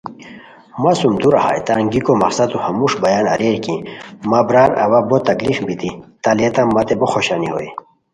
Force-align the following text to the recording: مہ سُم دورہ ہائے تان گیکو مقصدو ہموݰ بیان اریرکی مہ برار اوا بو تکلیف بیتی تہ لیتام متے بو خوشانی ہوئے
مہ 0.81 0.91
سُم 0.99 1.13
دورہ 1.21 1.39
ہائے 1.45 1.61
تان 1.67 1.81
گیکو 1.91 2.13
مقصدو 2.23 2.57
ہموݰ 2.65 2.93
بیان 3.01 3.25
اریرکی 3.33 3.75
مہ 4.29 4.39
برار 4.47 4.71
اوا 4.83 4.99
بو 5.07 5.17
تکلیف 5.29 5.57
بیتی 5.67 5.91
تہ 6.21 6.29
لیتام 6.37 6.67
متے 6.75 6.95
بو 6.99 7.07
خوشانی 7.13 7.49
ہوئے 7.53 7.69